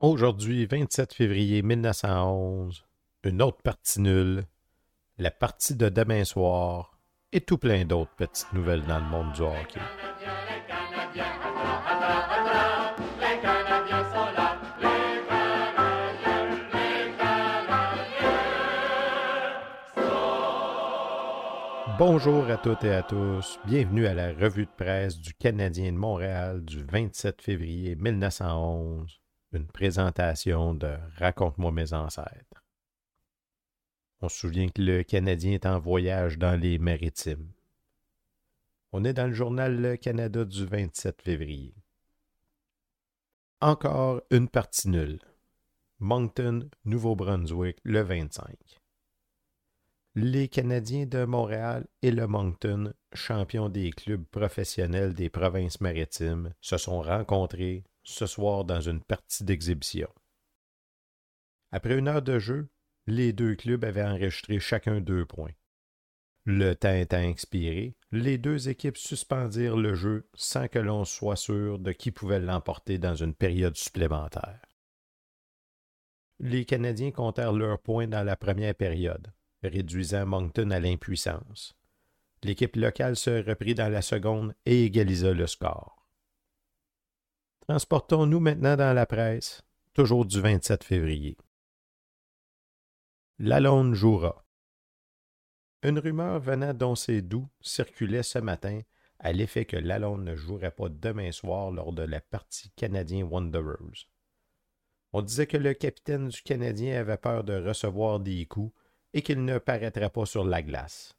[0.00, 2.86] Aujourd'hui, 27 février 1911,
[3.24, 4.44] une autre partie nulle,
[5.18, 6.98] la partie de demain soir
[7.32, 9.78] et tout plein d'autres petites nouvelles dans le monde du hockey.
[21.98, 23.60] Bonjour à toutes et à tous.
[23.66, 29.19] Bienvenue à la revue de presse du Canadien de Montréal du 27 février 1911.
[29.52, 32.64] Une présentation de Raconte-moi mes ancêtres.
[34.20, 37.50] On se souvient que le Canadien est en voyage dans les maritimes.
[38.92, 41.74] On est dans le journal Le Canada du 27 février.
[43.60, 45.18] Encore une partie nulle.
[45.98, 48.80] Moncton, Nouveau-Brunswick, le 25
[50.16, 56.76] les Canadiens de Montréal et le Moncton, champions des clubs professionnels des provinces maritimes, se
[56.78, 60.08] sont rencontrés ce soir dans une partie d'exhibition.
[61.72, 62.68] Après une heure de jeu,
[63.06, 65.52] les deux clubs avaient enregistré chacun deux points.
[66.44, 71.78] Le temps étant expiré, les deux équipes suspendirent le jeu sans que l'on soit sûr
[71.78, 74.60] de qui pouvait l'emporter dans une période supplémentaire.
[76.38, 81.76] Les Canadiens comptèrent leurs points dans la première période, réduisant Moncton à l'impuissance.
[82.42, 85.99] L'équipe locale se reprit dans la seconde et égalisa le score.
[87.70, 89.62] Transportons-nous maintenant dans la presse,
[89.94, 91.36] toujours du 27 février.
[93.38, 94.44] Lalonde jouera.
[95.84, 98.80] Une rumeur venant doux circulait ce matin
[99.20, 104.08] à l'effet que Lalonde ne jouerait pas demain soir lors de la partie Canadien Wanderers.
[105.12, 108.74] On disait que le capitaine du Canadien avait peur de recevoir des coups
[109.12, 111.16] et qu'il ne paraîtrait pas sur la glace.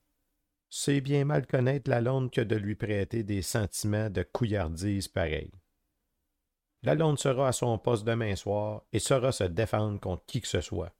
[0.69, 5.60] C'est bien mal connaître Lalonde que de lui prêter des sentiments de couillardise pareils.
[6.83, 10.61] Lalonde sera à son poste demain soir et saura se défendre contre qui que ce
[10.61, 10.93] soit.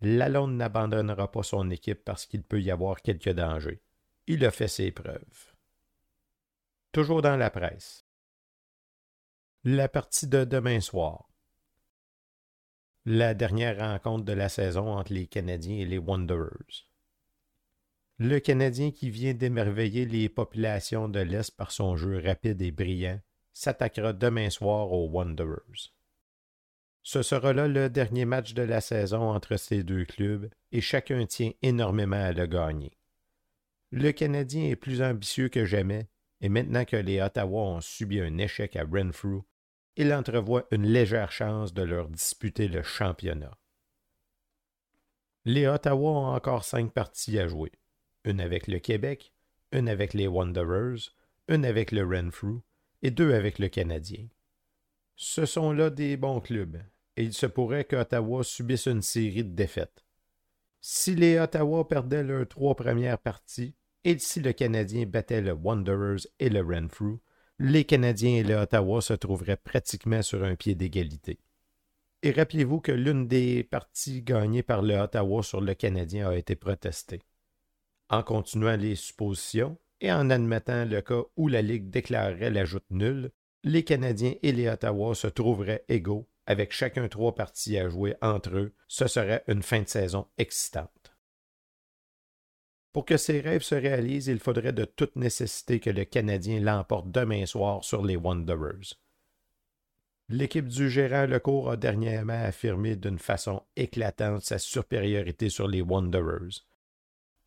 [0.00, 3.82] Lalonde n'abandonnera pas son équipe parce qu'il peut y avoir quelques dangers.
[4.26, 5.54] Il a fait ses preuves.
[6.92, 8.04] Toujours dans la presse.
[9.64, 11.28] La partie de demain soir
[13.10, 16.90] la dernière rencontre de la saison entre les Canadiens et les Wanderers.
[18.18, 23.18] Le Canadien qui vient d'émerveiller les populations de l'Est par son jeu rapide et brillant
[23.52, 25.92] s'attaquera demain soir aux Wanderers.
[27.02, 31.24] Ce sera là le dernier match de la saison entre ces deux clubs et chacun
[31.26, 32.98] tient énormément à le gagner.
[33.90, 36.08] Le Canadien est plus ambitieux que jamais
[36.40, 39.42] et maintenant que les Ottawa ont subi un échec à Renfrew,
[39.96, 43.56] il entrevoit une légère chance de leur disputer le championnat.
[45.44, 47.72] Les Ottawa ont encore cinq parties à jouer,
[48.24, 49.32] une avec le Québec,
[49.72, 51.14] une avec les Wanderers,
[51.48, 52.60] une avec le Renfrew
[53.02, 54.26] et deux avec le Canadien.
[55.16, 56.80] Ce sont là des bons clubs,
[57.16, 60.04] et il se pourrait qu'Ottawa subisse une série de défaites.
[60.80, 66.26] Si les Ottawa perdaient leurs trois premières parties, et si le Canadien battait le Wanderers
[66.38, 67.18] et le Renfrew,
[67.58, 71.40] les Canadiens et les Ottawa se trouveraient pratiquement sur un pied d'égalité.
[72.22, 76.54] Et rappelez-vous que l'une des parties gagnées par le Ottawa sur le Canadien a été
[76.54, 77.22] protestée.
[78.08, 82.90] En continuant les suppositions et en admettant le cas où la Ligue déclarerait la joute
[82.90, 83.30] nulle,
[83.64, 88.56] les Canadiens et les Ottawa se trouveraient égaux, avec chacun trois parties à jouer entre
[88.56, 88.74] eux.
[88.86, 91.14] Ce serait une fin de saison excitante.
[92.92, 97.10] Pour que ces rêves se réalisent, il faudrait de toute nécessité que le Canadien l'emporte
[97.10, 98.94] demain soir sur les Wanderers.
[100.30, 106.66] L'équipe du gérant Lecourt a dernièrement affirmé d'une façon éclatante sa supériorité sur les Wanderers.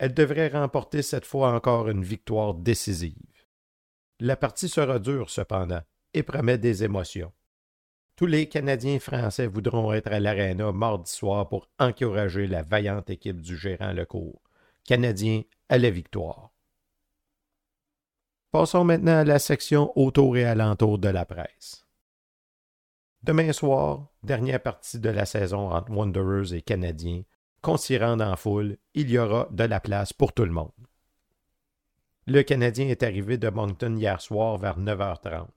[0.02, 3.46] Elle devrait remporter cette fois encore une victoire décisive.
[4.20, 5.84] La partie sera dure cependant
[6.16, 7.32] et promet des émotions.
[8.16, 13.42] Tous les Canadiens français voudront être à l'aréna mardi soir pour encourager la vaillante équipe
[13.42, 14.42] du gérant Lecourt.
[14.86, 16.50] Canadien à la victoire.
[18.50, 21.86] Passons maintenant à la section autour et alentour de la presse.
[23.22, 27.22] Demain soir, dernière partie de la saison entre Wanderers et Canadiens,
[27.62, 30.72] qu'on s'y rende en foule, il y aura de la place pour tout le monde.
[32.28, 35.48] Le Canadien est arrivé de Moncton hier soir vers 9h30.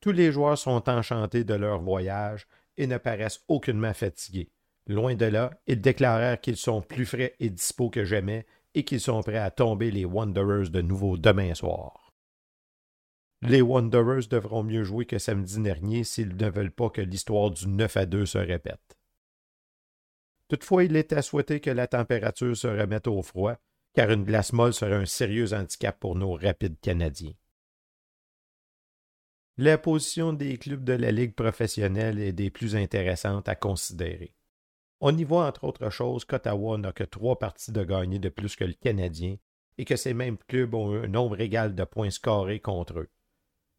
[0.00, 2.46] Tous les joueurs sont enchantés de leur voyage
[2.76, 4.50] et ne paraissent aucunement fatigués.
[4.86, 9.00] Loin de là, ils déclarèrent qu'ils sont plus frais et dispos que jamais et qu'ils
[9.00, 12.12] sont prêts à tomber les Wanderers de nouveau demain soir.
[13.42, 17.68] Les Wanderers devront mieux jouer que samedi dernier s'ils ne veulent pas que l'histoire du
[17.68, 18.96] 9 à 2 se répète.
[20.52, 23.56] Toutefois, il est à souhaiter que la température se remette au froid,
[23.94, 27.32] car une glace molle serait un sérieux handicap pour nos rapides Canadiens.
[29.56, 34.34] La position des clubs de la Ligue professionnelle est des plus intéressantes à considérer.
[35.00, 38.54] On y voit entre autres choses qu'Ottawa n'a que trois parties de gagner de plus
[38.54, 39.38] que le Canadien
[39.78, 43.10] et que ces mêmes clubs ont un nombre égal de points scorés contre eux.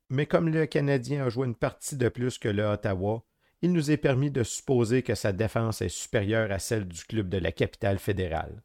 [0.10, 3.24] Mais comme le Canadien a joué une partie de plus que le Ottawa,
[3.63, 7.30] il nous est permis de supposer que sa défense est supérieure à celle du club
[7.30, 8.62] de la capitale fédérale.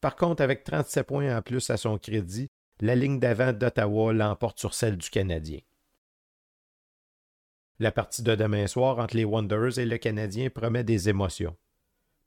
[0.00, 2.48] Par contre, avec 37 points en plus à son crédit,
[2.78, 5.58] la ligne d'avant d'Ottawa l'emporte sur celle du Canadien.
[7.80, 11.56] La partie de demain soir entre les Wanderers et le Canadien promet des émotions.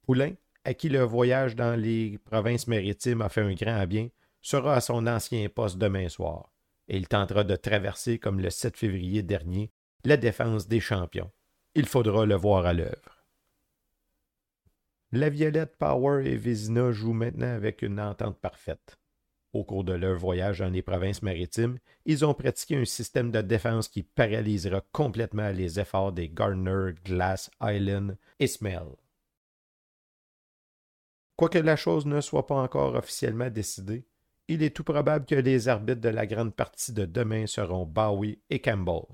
[0.02, 0.34] Poulain,
[0.66, 4.10] à qui le voyage dans les provinces maritimes a fait un grand bien,
[4.42, 6.52] sera à son ancien poste demain soir,
[6.90, 9.72] et il tentera de traverser, comme le 7 février dernier,
[10.04, 11.32] la défense des champions.
[11.76, 13.26] Il faudra le voir à l'œuvre.
[15.12, 18.98] La Violette, Power et Vézina jouent maintenant avec une entente parfaite.
[19.54, 23.42] Au cours de leur voyage dans les provinces maritimes, ils ont pratiqué un système de
[23.42, 28.88] défense qui paralysera complètement les efforts des Gardner, Glass, Island et Smell.
[31.36, 34.06] Quoique la chose ne soit pas encore officiellement décidée,
[34.48, 38.40] il est tout probable que les arbitres de la grande partie de demain seront Bowie
[38.50, 39.06] et Campbell.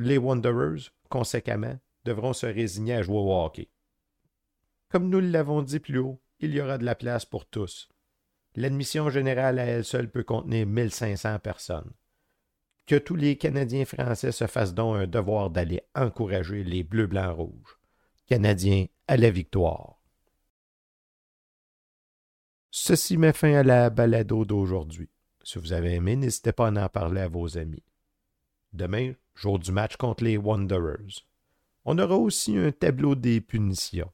[0.00, 3.68] Les Wanderers, conséquemment, devront se résigner à jouer au hockey.
[4.90, 7.88] Comme nous l'avons dit plus haut, il y aura de la place pour tous.
[8.54, 11.92] L'admission générale à elle seule peut contenir 1500 personnes.
[12.86, 17.36] Que tous les Canadiens français se fassent donc un devoir d'aller encourager les Bleus, Blancs,
[17.36, 17.78] Rouges.
[18.28, 20.00] Canadiens à la victoire.
[22.70, 25.10] Ceci met fin à la balado d'aujourd'hui.
[25.42, 27.82] Si vous avez aimé, n'hésitez pas à en parler à vos amis.
[28.72, 31.24] Demain, jour du match contre les Wanderers.
[31.84, 34.10] On aura aussi un tableau des punitions.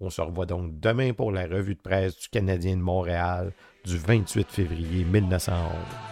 [0.00, 3.52] On se revoit donc demain pour la revue de presse du Canadien de Montréal
[3.84, 6.03] du 28 février 1911.